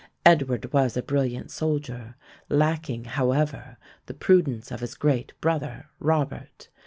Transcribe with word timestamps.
Edward 0.25 0.73
was 0.73 0.97
a 0.97 1.03
brilliant 1.03 1.51
soldier, 1.51 2.15
lacking, 2.49 3.03
however, 3.03 3.77
the 4.07 4.15
prudence 4.15 4.71
of 4.71 4.79
his 4.79 4.95
great 4.95 5.39
brother, 5.41 5.91
Robert. 5.99 6.69